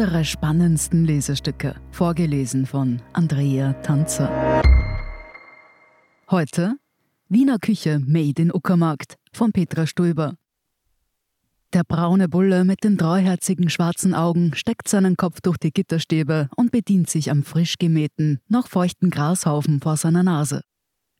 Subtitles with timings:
[0.00, 4.30] Unsere spannendsten Lesestücke, vorgelesen von Andrea Tanzer.
[6.30, 6.76] Heute
[7.28, 10.36] Wiener Küche Made in Uckermarkt von Petra Stulber.
[11.74, 16.72] Der braune Bulle mit den treuherzigen schwarzen Augen steckt seinen Kopf durch die Gitterstäbe und
[16.72, 20.62] bedient sich am frisch gemähten, noch feuchten Grashaufen vor seiner Nase.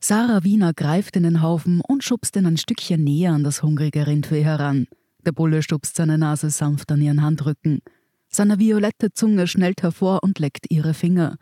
[0.00, 4.06] Sarah Wiener greift in den Haufen und schubst ihn ein Stückchen näher an das hungrige
[4.06, 4.86] Rindvieh heran.
[5.26, 7.82] Der Bulle stupst seine Nase sanft an ihren Handrücken.
[8.32, 11.36] Seine violette Zunge schnellt hervor und leckt ihre Finger.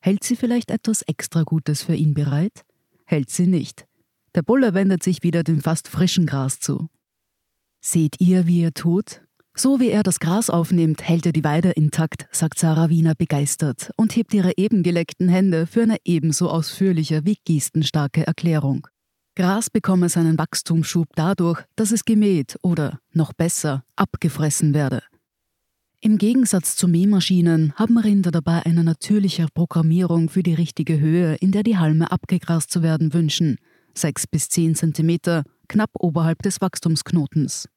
[0.00, 2.64] Hält sie vielleicht etwas extra Gutes für ihn bereit?
[3.04, 3.86] Hält sie nicht.
[4.34, 6.88] Der Bulle wendet sich wieder dem fast frischen Gras zu.
[7.80, 9.22] Seht ihr, wie er tut?
[9.54, 13.90] So wie er das Gras aufnimmt, hält er die Weide intakt, sagt Sarah Wiener begeistert
[13.96, 18.88] und hebt ihre eben geleckten Hände für eine ebenso ausführliche wie gestenstarke Erklärung.
[19.36, 25.02] Gras bekomme seinen Wachstumsschub dadurch, dass es gemäht oder, noch besser, abgefressen werde.
[26.04, 31.52] Im Gegensatz zu Mähmaschinen haben Rinder dabei eine natürliche Programmierung für die richtige Höhe, in
[31.52, 33.58] der die Halme abgegrast zu werden wünschen,
[33.94, 37.68] 6 bis 10 cm, knapp oberhalb des Wachstumsknotens.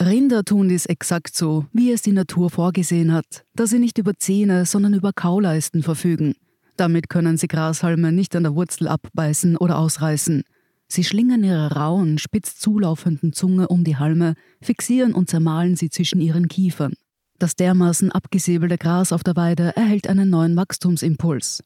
[0.00, 4.14] Rinder tun dies exakt so, wie es die Natur vorgesehen hat, da sie nicht über
[4.14, 6.36] Zähne, sondern über Kauleisten verfügen.
[6.78, 10.42] Damit können sie Grashalme nicht an der Wurzel abbeißen oder ausreißen.
[10.86, 16.22] Sie schlingen ihre rauen, spitz zulaufenden Zunge um die Halme, fixieren und zermahlen sie zwischen
[16.22, 16.94] ihren Kiefern.
[17.38, 21.62] Das dermaßen abgesäbelte Gras auf der Weide erhält einen neuen Wachstumsimpuls.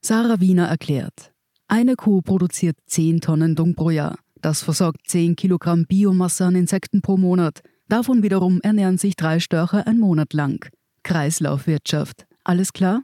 [0.00, 1.32] Sarah Wiener erklärt,
[1.68, 4.18] eine Kuh produziert 10 Tonnen Dung pro Jahr.
[4.40, 7.60] Das versorgt 10 Kilogramm Biomasse an Insekten pro Monat.
[7.88, 10.68] Davon wiederum ernähren sich drei Störche ein Monat lang.
[11.02, 12.26] Kreislaufwirtschaft.
[12.44, 13.02] Alles klar?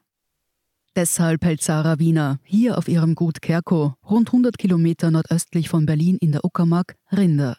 [0.96, 6.16] Deshalb hält Sarah Wiener hier auf ihrem Gut Kerko, rund 100 Kilometer nordöstlich von Berlin
[6.20, 7.56] in der Uckermark, Rinder.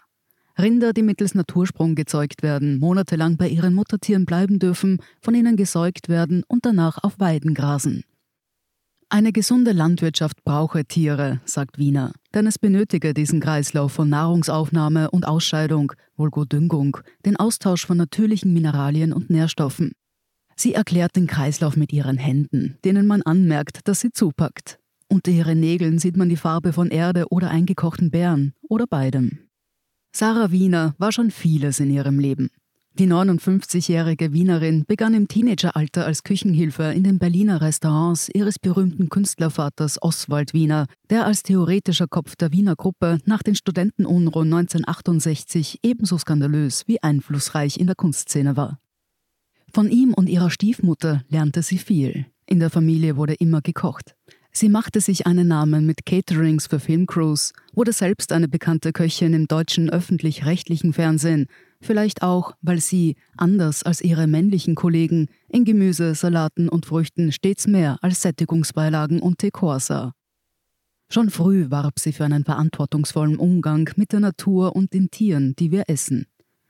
[0.58, 6.08] Rinder, die mittels Natursprung gezeugt werden, monatelang bei ihren Muttertieren bleiben dürfen, von ihnen gesäugt
[6.08, 8.04] werden und danach auf Weiden grasen.
[9.10, 15.28] Eine gesunde Landwirtschaft brauche Tiere, sagt Wiener, denn es benötige diesen Kreislauf von Nahrungsaufnahme und
[15.28, 19.92] Ausscheidung, Düngung, den Austausch von natürlichen Mineralien und Nährstoffen.
[20.56, 24.80] Sie erklärt den Kreislauf mit ihren Händen, denen man anmerkt, dass sie zupackt.
[25.08, 29.45] Unter ihren Nägeln sieht man die Farbe von Erde oder eingekochten Beeren oder beidem.
[30.18, 32.50] Sarah Wiener war schon vieles in ihrem Leben.
[32.98, 40.02] Die 59-jährige Wienerin begann im Teenageralter als Küchenhilfe in den Berliner Restaurants ihres berühmten Künstlervaters
[40.02, 46.84] Oswald Wiener, der als theoretischer Kopf der Wiener Gruppe nach den Studentenunruhen 1968 ebenso skandalös
[46.88, 48.80] wie einflussreich in der Kunstszene war.
[49.74, 52.26] Von ihm und ihrer Stiefmutter lernte sie viel.
[52.46, 54.16] In der Familie wurde immer gekocht.
[54.58, 59.50] Sie machte sich einen Namen mit Caterings für Filmcrews, wurde selbst eine bekannte Köchin im
[59.50, 61.48] deutschen öffentlich-rechtlichen Fernsehen
[61.82, 67.68] vielleicht auch, weil sie, anders als ihre männlichen Kollegen, in Gemüse, Salaten und Früchten stets
[67.68, 70.14] mehr als Sättigungsbeilagen und Dekor sah.
[71.10, 75.72] Schon früh warb sie für einen verantwortungsvollen Umgang mit der Natur und den Tieren, die
[75.72, 76.28] wir essen.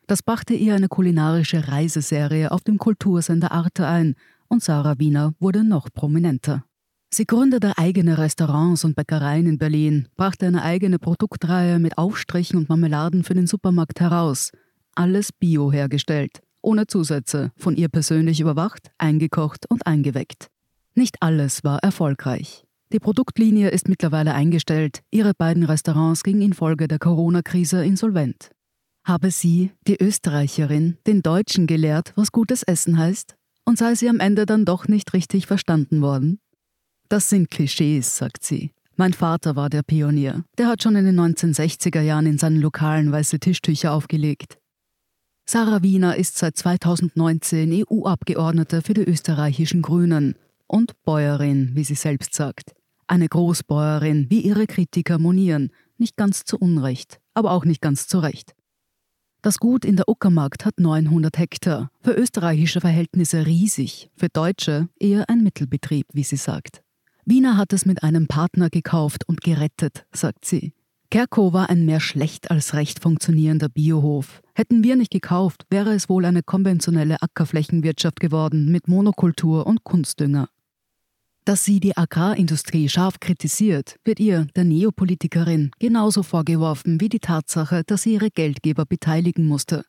[0.08, 4.16] Das brachte ihr eine kulinarische Reiseserie auf dem Kultursender Arte ein
[4.48, 6.66] und Sarah Wiener wurde noch prominenter.
[7.10, 12.70] Sie gründete eigene Restaurants und Bäckereien in Berlin, brachte eine eigene Produktreihe mit Aufstrichen und
[12.70, 14.52] Marmeladen für den Supermarkt heraus
[14.96, 20.48] alles bio hergestellt, ohne Zusätze, von ihr persönlich überwacht, eingekocht und eingeweckt.
[20.96, 22.64] Nicht alles war erfolgreich.
[22.94, 28.52] Die Produktlinie ist mittlerweile eingestellt, ihre beiden Restaurants gingen infolge der Corona-Krise insolvent.
[29.04, 33.36] Habe sie, die Österreicherin, den Deutschen gelehrt, was gutes Essen heißt?
[33.66, 36.40] Und sei sie am Ende dann doch nicht richtig verstanden worden?
[37.10, 38.72] Das sind Klischees, sagt sie.
[38.98, 40.44] Mein Vater war der Pionier.
[40.58, 44.58] Der hat schon in den 1960er Jahren in seinen Lokalen weiße Tischtücher aufgelegt.
[45.46, 50.36] Sarah Wiener ist seit 2019 EU-Abgeordnete für die österreichischen Grünen
[50.66, 52.72] und Bäuerin, wie sie selbst sagt.
[53.06, 58.20] Eine Großbäuerin, wie ihre Kritiker monieren, nicht ganz zu Unrecht, aber auch nicht ganz zu
[58.20, 58.56] Recht.
[59.44, 65.30] Das Gut in der Uckermarkt hat 900 Hektar, für österreichische Verhältnisse riesig, für Deutsche eher
[65.30, 66.82] ein Mittelbetrieb, wie sie sagt.
[67.26, 70.74] Wiener hat es mit einem Partner gekauft und gerettet, sagt sie.
[71.10, 74.42] Kerko war ein mehr schlecht als recht funktionierender Biohof.
[74.54, 80.50] Hätten wir nicht gekauft, wäre es wohl eine konventionelle Ackerflächenwirtschaft geworden mit Monokultur und Kunstdünger.
[81.46, 87.84] Dass sie die Agrarindustrie scharf kritisiert, wird ihr, der Neopolitikerin, genauso vorgeworfen wie die Tatsache,
[87.86, 89.84] dass sie ihre Geldgeber beteiligen musste.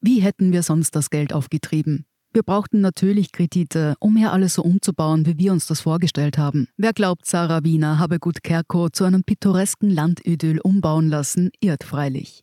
[0.00, 2.06] Wie hätten wir sonst das Geld aufgetrieben?
[2.34, 6.66] Wir brauchten natürlich Kredite, um hier alles so umzubauen, wie wir uns das vorgestellt haben.
[6.78, 12.42] Wer glaubt, Sarah Wiener habe Gut Kerko zu einem pittoresken Landidyll umbauen lassen, irrt freilich.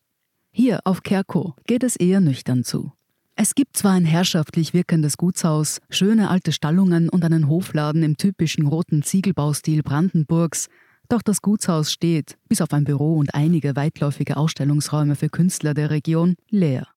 [0.52, 2.92] Hier auf Kerko geht es eher nüchtern zu.
[3.36, 8.68] Es gibt zwar ein herrschaftlich wirkendes Gutshaus, schöne alte Stallungen und einen Hofladen im typischen
[8.68, 10.68] roten Ziegelbaustil Brandenburgs,
[11.08, 15.90] doch das Gutshaus steht, bis auf ein Büro und einige weitläufige Ausstellungsräume für Künstler der
[15.90, 16.88] Region, leer.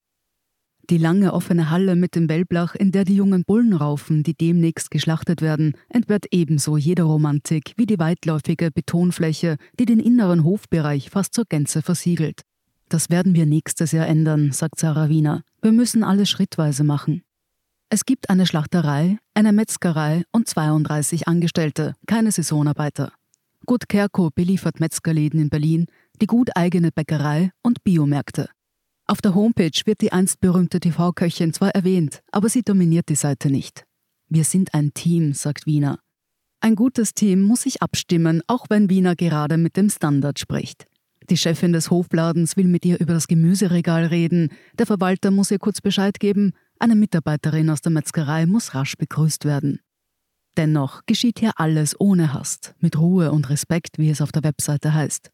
[0.89, 4.91] Die lange offene Halle mit dem Wellblach, in der die jungen Bullen raufen, die demnächst
[4.91, 11.33] geschlachtet werden, entbehrt ebenso jeder Romantik wie die weitläufige Betonfläche, die den inneren Hofbereich fast
[11.33, 12.41] zur Gänze versiegelt.
[12.89, 15.43] Das werden wir nächstes Jahr ändern, sagt Sarah Wiener.
[15.61, 17.23] Wir müssen alles schrittweise machen.
[17.89, 23.13] Es gibt eine Schlachterei, eine Metzgerei und 32 Angestellte, keine Saisonarbeiter.
[23.65, 25.85] Gut Kerko beliefert Metzgerläden in Berlin,
[26.21, 28.49] die gut eigene Bäckerei und Biomärkte.
[29.05, 33.49] Auf der Homepage wird die einst berühmte TV-Köchin zwar erwähnt, aber sie dominiert die Seite
[33.49, 33.83] nicht.
[34.29, 35.99] Wir sind ein Team, sagt Wiener.
[36.61, 40.87] Ein gutes Team muss sich abstimmen, auch wenn Wiener gerade mit dem Standard spricht.
[41.29, 45.59] Die Chefin des Hofladens will mit ihr über das Gemüseregal reden, der Verwalter muss ihr
[45.59, 49.79] kurz Bescheid geben, eine Mitarbeiterin aus der Metzgerei muss rasch begrüßt werden.
[50.55, 54.93] Dennoch geschieht hier alles ohne Hast, mit Ruhe und Respekt, wie es auf der Webseite
[54.93, 55.31] heißt.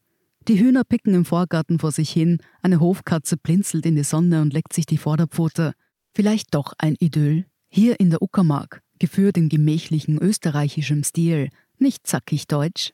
[0.50, 4.52] Die Hühner picken im Vorgarten vor sich hin, eine Hofkatze blinzelt in die Sonne und
[4.52, 5.74] leckt sich die Vorderpfote.
[6.12, 7.46] Vielleicht doch ein Idyll.
[7.68, 12.90] Hier in der Uckermark, geführt in gemächlichem österreichischem Stil, nicht zackig deutsch,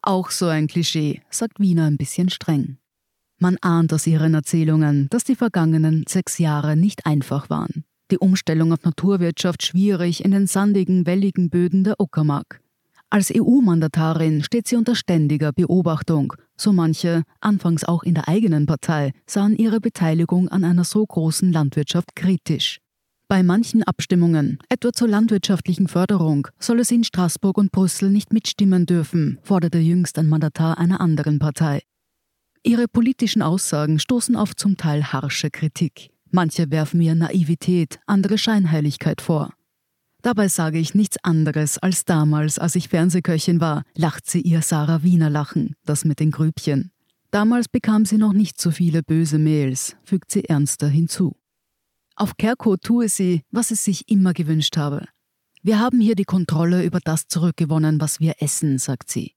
[0.00, 2.78] auch so ein Klischee, sagt Wiener ein bisschen streng.
[3.40, 7.84] Man ahnt aus ihren Erzählungen, dass die vergangenen sechs Jahre nicht einfach waren.
[8.12, 12.60] Die Umstellung auf Naturwirtschaft schwierig in den sandigen, welligen Böden der Uckermark.
[13.16, 16.34] Als EU-Mandatarin steht sie unter ständiger Beobachtung.
[16.54, 21.50] So manche, anfangs auch in der eigenen Partei, sahen ihre Beteiligung an einer so großen
[21.50, 22.78] Landwirtschaft kritisch.
[23.26, 28.84] Bei manchen Abstimmungen, etwa zur landwirtschaftlichen Förderung, soll es in Straßburg und Brüssel nicht mitstimmen
[28.84, 31.80] dürfen, forderte jüngst ein Mandatar einer anderen Partei.
[32.64, 36.10] Ihre politischen Aussagen stoßen auf zum Teil harsche Kritik.
[36.30, 39.55] Manche werfen ihr Naivität, andere Scheinheiligkeit vor.
[40.26, 45.04] Dabei sage ich nichts anderes als damals, als ich Fernsehköchin war, lacht sie ihr Sarah
[45.04, 46.90] Wiener Lachen, das mit den Grübchen.
[47.30, 51.36] Damals bekam sie noch nicht so viele böse Mails, fügt sie ernster hinzu.
[52.16, 55.06] Auf Kerko tue sie, was es sich immer gewünscht habe.
[55.62, 59.36] Wir haben hier die Kontrolle über das zurückgewonnen, was wir essen, sagt sie.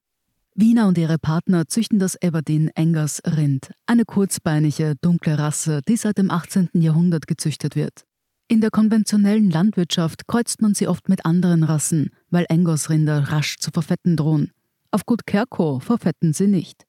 [0.55, 6.17] Wiener und ihre Partner züchten das Aberdeen Angers Rind, eine kurzbeinige, dunkle Rasse, die seit
[6.17, 6.69] dem 18.
[6.73, 8.05] Jahrhundert gezüchtet wird.
[8.51, 13.69] In der konventionellen Landwirtschaft kreuzt man sie oft mit anderen Rassen, weil Angus-Rinder rasch zu
[13.69, 14.51] verfetten drohen.
[14.89, 16.87] Auf Gut Kerko verfetten sie nicht.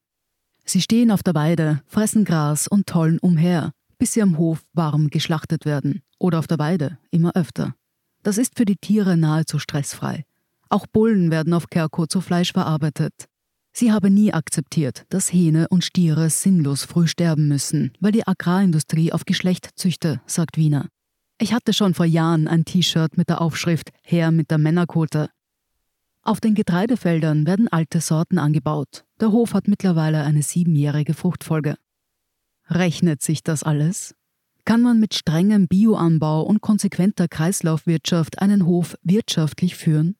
[0.64, 5.10] Sie stehen auf der Weide, fressen Gras und tollen umher, bis sie am Hof warm
[5.10, 7.74] geschlachtet werden oder auf der Weide immer öfter.
[8.22, 10.24] Das ist für die Tiere nahezu stressfrei.
[10.70, 13.26] Auch Bullen werden auf Kerko zu Fleisch verarbeitet.
[13.74, 19.12] Sie habe nie akzeptiert, dass Hähne und Stiere sinnlos früh sterben müssen, weil die Agrarindustrie
[19.12, 20.88] auf Geschlecht züchte, sagt Wiener.
[21.42, 25.30] Ich hatte schon vor Jahren ein T-Shirt mit der Aufschrift Herr mit der Männerkote.
[26.20, 29.06] Auf den Getreidefeldern werden alte Sorten angebaut.
[29.22, 31.76] Der Hof hat mittlerweile eine siebenjährige Fruchtfolge.
[32.68, 34.14] Rechnet sich das alles?
[34.66, 40.16] Kann man mit strengem Bioanbau und konsequenter Kreislaufwirtschaft einen Hof wirtschaftlich führen?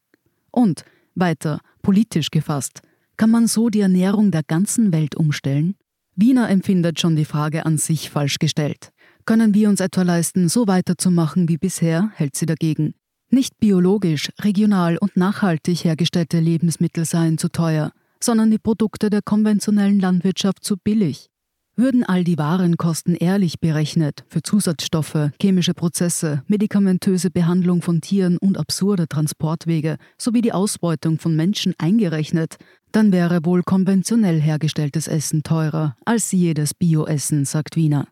[0.50, 2.80] Und, weiter, politisch gefasst,
[3.18, 5.76] kann man so die Ernährung der ganzen Welt umstellen?
[6.16, 8.90] Wiener empfindet schon die Frage an sich falsch gestellt.
[9.30, 12.94] Können wir uns etwa leisten, so weiterzumachen wie bisher, hält sie dagegen.
[13.30, 20.00] Nicht biologisch, regional und nachhaltig hergestellte Lebensmittel seien zu teuer, sondern die Produkte der konventionellen
[20.00, 21.28] Landwirtschaft zu billig.
[21.76, 28.58] Würden all die Warenkosten ehrlich berechnet, für Zusatzstoffe, chemische Prozesse, medikamentöse Behandlung von Tieren und
[28.58, 32.56] absurde Transportwege sowie die Ausbeutung von Menschen eingerechnet,
[32.90, 38.08] dann wäre wohl konventionell hergestelltes Essen teurer als jedes Bioessen, sagt Wiener.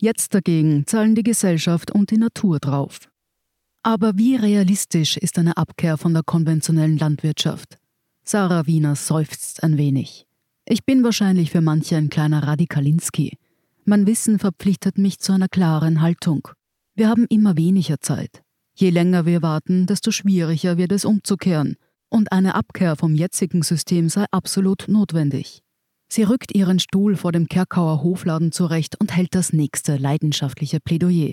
[0.00, 3.00] Jetzt dagegen zahlen die Gesellschaft und die Natur drauf.
[3.82, 7.78] Aber wie realistisch ist eine Abkehr von der konventionellen Landwirtschaft?
[8.24, 10.26] Sarah Wiener seufzt ein wenig.
[10.66, 13.36] Ich bin wahrscheinlich für manche ein kleiner Radikalinski.
[13.84, 16.48] Mein Wissen verpflichtet mich zu einer klaren Haltung.
[16.94, 18.42] Wir haben immer weniger Zeit.
[18.74, 21.76] Je länger wir warten, desto schwieriger wird es umzukehren.
[22.08, 25.63] Und eine Abkehr vom jetzigen System sei absolut notwendig.
[26.08, 31.32] Sie rückt ihren Stuhl vor dem Kerkauer Hofladen zurecht und hält das nächste leidenschaftliche Plädoyer.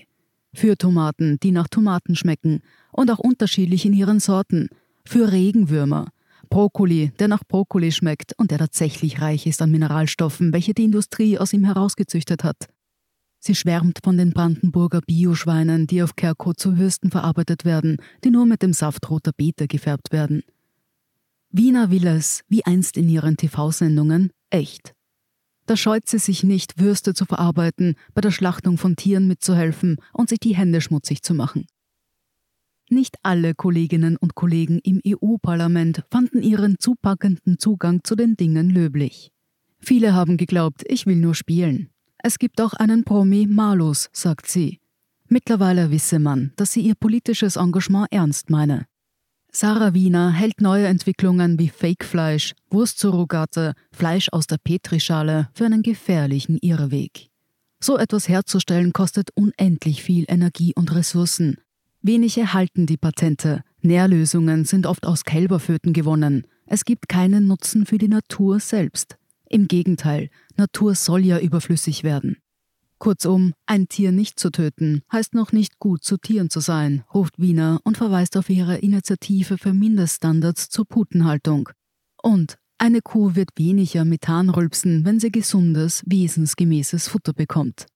[0.54, 2.62] Für Tomaten, die nach Tomaten schmecken
[2.92, 4.70] und auch unterschiedlich in ihren Sorten.
[5.06, 6.08] Für Regenwürmer,
[6.50, 11.38] Brokkoli, der nach Brokkoli schmeckt und der tatsächlich reich ist an Mineralstoffen, welche die Industrie
[11.38, 12.68] aus ihm herausgezüchtet hat.
[13.40, 18.46] Sie schwärmt von den Brandenburger Bioschweinen, die auf Kerko zu Würsten verarbeitet werden, die nur
[18.46, 20.44] mit dem Saft roter Beete gefärbt werden.
[21.52, 24.94] Wiener will es, wie einst in ihren TV-Sendungen, echt.
[25.66, 30.30] Da scheut sie sich nicht, Würste zu verarbeiten, bei der Schlachtung von Tieren mitzuhelfen und
[30.30, 31.66] sich die Hände schmutzig zu machen.
[32.90, 39.32] Nicht alle Kolleginnen und Kollegen im EU-Parlament fanden ihren zupackenden Zugang zu den Dingen löblich.
[39.80, 41.90] Viele haben geglaubt, ich will nur spielen.
[42.18, 44.80] Es gibt auch einen Promi Malus, sagt sie.
[45.28, 48.86] Mittlerweile wisse man, dass sie ihr politisches Engagement ernst meine.
[49.54, 56.58] Sarah Wiener hält neue Entwicklungen wie Fake-Fleisch, Wurstsurrogate, Fleisch aus der Petrischale für einen gefährlichen
[56.62, 57.28] Irrweg.
[57.82, 61.58] So etwas herzustellen kostet unendlich viel Energie und Ressourcen.
[62.02, 63.64] Wenige halten die Patente.
[63.82, 66.48] Nährlösungen sind oft aus Kälberföten gewonnen.
[66.66, 69.18] Es gibt keinen Nutzen für die Natur selbst.
[69.50, 72.38] Im Gegenteil, Natur soll ja überflüssig werden.
[73.02, 77.40] Kurzum, ein Tier nicht zu töten, heißt noch nicht gut zu Tieren zu sein, ruft
[77.40, 81.70] Wiener und verweist auf ihre Initiative für Mindeststandards zur Putenhaltung.
[82.22, 87.88] Und eine Kuh wird weniger Methan rülpsen, wenn sie gesundes, wesensgemäßes Futter bekommt.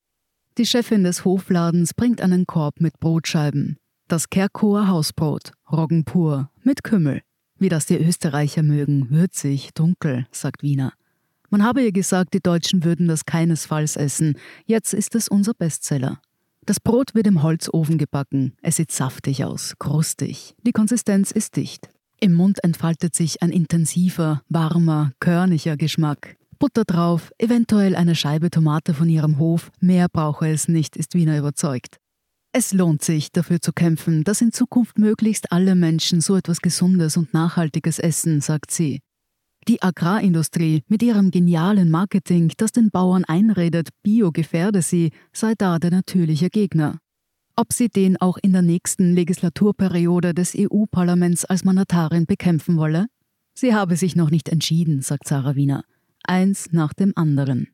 [0.58, 3.78] Die Chefin des Hofladens bringt einen Korb mit Brotscheiben.
[4.08, 7.22] Das Kerkower Hausbrot, Roggen pur, mit Kümmel.
[7.60, 10.94] Wie das die Österreicher mögen, würzig, dunkel, sagt Wiener.
[11.50, 14.38] Man habe ihr gesagt, die Deutschen würden das keinesfalls essen.
[14.66, 16.20] Jetzt ist es unser Bestseller.
[16.66, 18.54] Das Brot wird im Holzofen gebacken.
[18.62, 20.56] Es sieht saftig aus, krustig.
[20.64, 21.90] Die Konsistenz ist dicht.
[22.20, 26.38] Im Mund entfaltet sich ein intensiver, warmer, körniger Geschmack.
[26.58, 29.72] Butter drauf, eventuell eine Scheibe Tomate von ihrem Hof.
[29.80, 31.98] Mehr brauche es nicht, ist Wiener überzeugt.
[32.52, 37.18] Es lohnt sich, dafür zu kämpfen, dass in Zukunft möglichst alle Menschen so etwas Gesundes
[37.18, 39.02] und Nachhaltiges essen, sagt sie.
[39.68, 45.80] Die Agrarindustrie mit ihrem genialen Marketing, das den Bauern einredet, Bio gefährde sie, sei da
[45.80, 47.00] der natürliche Gegner.
[47.56, 53.08] Ob sie den auch in der nächsten Legislaturperiode des EU-Parlaments als Mandatarin bekämpfen wolle?
[53.54, 55.84] Sie habe sich noch nicht entschieden, sagt Sarah Wiener.
[56.24, 57.70] Eins nach dem anderen.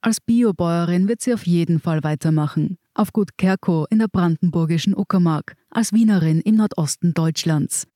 [0.00, 5.54] Als Biobäuerin wird sie auf jeden Fall weitermachen auf Gut Kerko in der brandenburgischen Uckermark,
[5.70, 7.86] als Wienerin im Nordosten Deutschlands.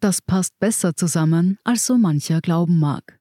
[0.00, 3.18] Das passt besser zusammen, als so mancher glauben mag.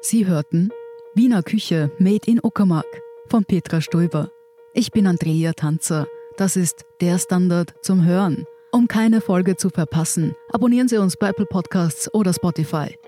[0.00, 0.70] Sie hörten
[1.14, 2.86] Wiener Küche Made in Uckermark
[3.28, 4.30] von Petra Stoiber.
[4.74, 6.06] Ich bin Andrea Tanzer.
[6.36, 8.44] Das ist der Standard zum Hören.
[8.72, 12.98] Um keine Folge zu verpassen, abonnieren Sie uns bei Apple Podcasts oder Spotify.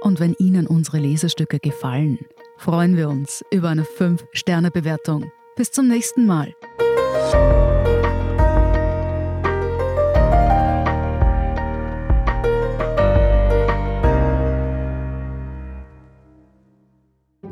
[0.00, 2.20] Und wenn Ihnen unsere Lesestücke gefallen,
[2.58, 5.30] freuen wir uns über eine 5-Sterne-Bewertung.
[5.56, 6.54] Bis zum nächsten Mal.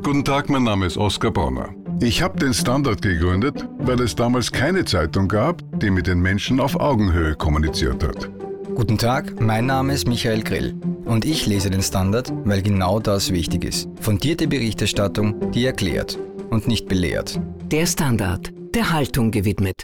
[0.05, 1.69] Guten Tag, mein Name ist Oskar Bronner.
[1.99, 6.59] Ich habe den Standard gegründet, weil es damals keine Zeitung gab, die mit den Menschen
[6.59, 8.29] auf Augenhöhe kommuniziert hat.
[8.75, 10.75] Guten Tag, mein Name ist Michael Grill
[11.05, 13.89] und ich lese den Standard, weil genau das wichtig ist.
[13.99, 17.39] Fundierte Berichterstattung, die erklärt und nicht belehrt.
[17.71, 19.83] Der Standard, der Haltung gewidmet.